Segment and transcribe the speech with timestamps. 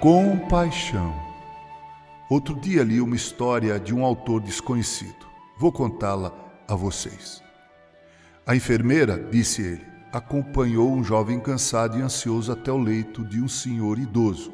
[0.00, 1.12] Compaixão.
[2.30, 5.26] Outro dia li uma história de um autor desconhecido.
[5.58, 6.32] Vou contá-la
[6.68, 7.42] a vocês.
[8.46, 13.48] A enfermeira, disse ele, acompanhou um jovem cansado e ansioso até o leito de um
[13.48, 14.52] senhor idoso.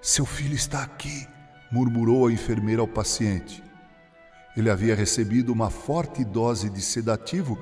[0.00, 1.26] Seu filho está aqui,
[1.68, 3.64] murmurou a enfermeira ao paciente.
[4.56, 7.58] Ele havia recebido uma forte dose de sedativo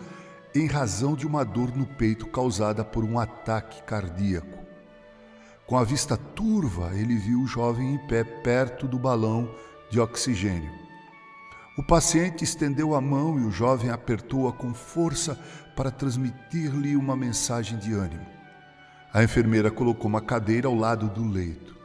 [0.54, 4.67] em razão de uma dor no peito causada por um ataque cardíaco.
[5.68, 9.54] Com a vista turva, ele viu o jovem em pé perto do balão
[9.90, 10.72] de oxigênio.
[11.76, 15.38] O paciente estendeu a mão e o jovem apertou-a com força
[15.76, 18.24] para transmitir-lhe uma mensagem de ânimo.
[19.12, 21.76] A enfermeira colocou uma cadeira ao lado do leito.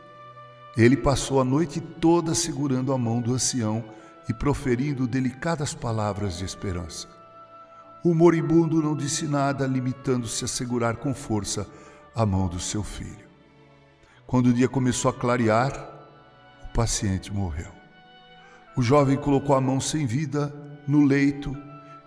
[0.78, 3.84] Ele passou a noite toda segurando a mão do ancião
[4.30, 7.10] e proferindo delicadas palavras de esperança.
[8.02, 11.68] O moribundo não disse nada, limitando-se a segurar com força
[12.16, 13.33] a mão do seu filho.
[14.34, 15.72] Quando o dia começou a clarear,
[16.64, 17.70] o paciente morreu.
[18.76, 20.52] O jovem colocou a mão sem vida
[20.88, 21.56] no leito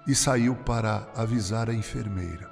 [0.08, 2.50] e saiu para avisar a enfermeira.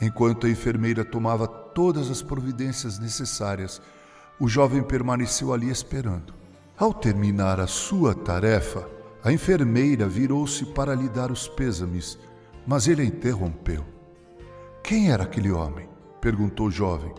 [0.00, 3.82] Enquanto a enfermeira tomava todas as providências necessárias,
[4.40, 6.32] o jovem permaneceu ali esperando.
[6.74, 8.88] Ao terminar a sua tarefa,
[9.22, 12.18] a enfermeira virou-se para lhe dar os pêsames,
[12.66, 13.84] mas ele a interrompeu.
[14.82, 15.86] Quem era aquele homem?
[16.18, 17.12] perguntou o jovem.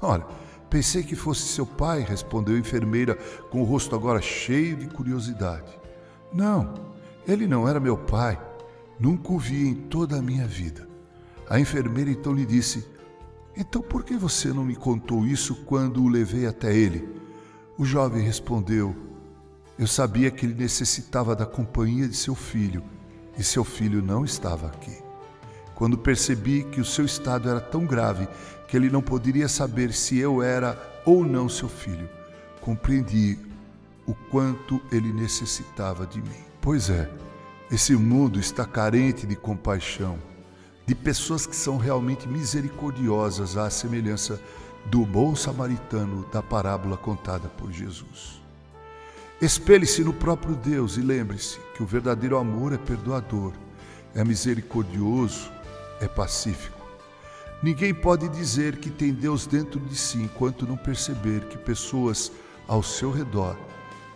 [0.00, 0.26] Olha,
[0.72, 3.14] Pensei que fosse seu pai, respondeu a enfermeira,
[3.50, 5.70] com o rosto agora cheio de curiosidade.
[6.32, 6.72] Não,
[7.28, 8.40] ele não era meu pai.
[8.98, 10.88] Nunca o vi em toda a minha vida.
[11.46, 12.88] A enfermeira então lhe disse:
[13.54, 17.06] Então por que você não me contou isso quando o levei até ele?
[17.76, 18.96] O jovem respondeu:
[19.78, 22.82] Eu sabia que ele necessitava da companhia de seu filho
[23.36, 25.11] e seu filho não estava aqui.
[25.82, 28.28] Quando percebi que o seu estado era tão grave
[28.68, 32.08] que ele não poderia saber se eu era ou não seu filho,
[32.60, 33.36] compreendi
[34.06, 36.44] o quanto ele necessitava de mim.
[36.60, 37.10] Pois é,
[37.68, 40.20] esse mundo está carente de compaixão,
[40.86, 44.40] de pessoas que são realmente misericordiosas à semelhança
[44.86, 48.40] do bom samaritano da parábola contada por Jesus.
[49.40, 53.52] Espelhe-se no próprio Deus e lembre-se que o verdadeiro amor é perdoador,
[54.14, 55.50] é misericordioso,
[56.02, 56.82] é pacífico.
[57.62, 62.32] Ninguém pode dizer que tem Deus dentro de si enquanto não perceber que pessoas
[62.66, 63.56] ao seu redor,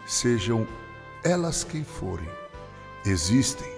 [0.04, 0.66] sejam
[1.22, 2.28] elas quem forem,
[3.04, 3.70] existem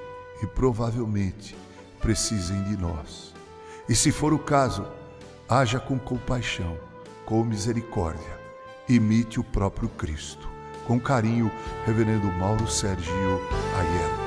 [0.43, 1.55] e provavelmente
[2.01, 3.35] precisem de nós.
[3.89, 4.87] E se for o caso,
[5.49, 6.79] haja com compaixão,
[7.27, 8.39] com misericórdia,
[8.89, 10.49] imite o próprio Cristo.
[10.87, 11.51] Com carinho,
[11.85, 13.13] Reverendo Mauro Sérgio
[13.77, 14.18] Aiello.